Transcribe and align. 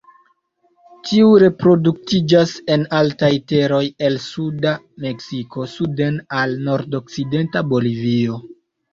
Tiu 1.07 1.33
reproduktiĝas 1.41 2.53
en 2.75 2.85
altaj 2.99 3.29
teroj 3.51 3.81
el 4.07 4.17
suda 4.23 4.71
Meksiko 5.05 5.67
suden 5.73 6.17
al 6.39 6.57
nordokcidenta 6.69 7.63
Bolivio. 7.75 8.39